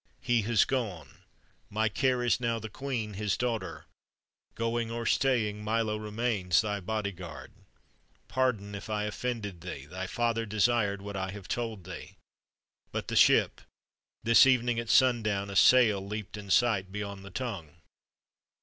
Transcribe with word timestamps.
He 0.23 0.41
has 0.49 0.65
gone; 0.65 1.19
my 1.69 1.87
care 1.87 2.23
is 2.23 2.39
now 2.39 2.57
the 2.57 2.71
queen, 2.71 3.13
his 3.13 3.37
daughter. 3.37 3.85
Going 4.55 4.89
or 4.89 5.05
staying, 5.05 5.63
Milo 5.63 5.95
remains 5.95 6.59
thy 6.61 6.79
bodyguard. 6.79 7.51
Pardon 8.27 8.73
if 8.73 8.89
I 8.89 9.03
offended 9.03 9.61
thee; 9.61 9.85
thy 9.85 10.07
father 10.07 10.47
desired 10.47 11.03
what 11.03 11.15
I 11.15 11.29
have 11.29 11.47
told 11.47 11.83
thee. 11.83 12.15
But 12.91 13.09
the 13.09 13.15
ship. 13.15 13.61
This 14.23 14.47
evening, 14.47 14.79
at 14.79 14.89
sundown, 14.89 15.51
a 15.51 15.55
sail 15.55 16.03
leaped 16.03 16.35
in 16.35 16.49
sight 16.49 16.91
beyond 16.91 17.23
the 17.23 17.29
Tongue." 17.29 17.75